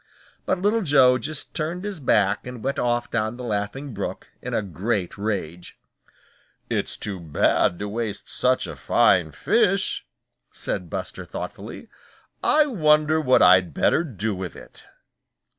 But 0.47 0.57
Little 0.57 0.81
Joe 0.81 1.19
just 1.19 1.53
turned 1.53 1.83
his 1.85 1.99
back 1.99 2.47
and 2.47 2.63
went 2.63 2.79
off 2.79 3.11
down 3.11 3.37
the 3.37 3.43
Laughing 3.43 3.93
Brook 3.93 4.31
in 4.41 4.51
a 4.55 4.63
great 4.63 5.15
rage. 5.15 5.77
"It's 6.71 6.97
too 6.97 7.19
bad 7.19 7.77
to 7.77 7.87
waste 7.87 8.27
such 8.27 8.65
a 8.65 8.75
fine 8.75 9.31
fish," 9.31 10.07
said 10.51 10.89
Buster 10.89 11.23
thoughtfully. 11.23 11.87
"I 12.43 12.65
wonder 12.65 13.21
what 13.21 13.43
I'd 13.43 13.75
better 13.75 14.03
do 14.03 14.33
with 14.33 14.55
it." 14.55 14.85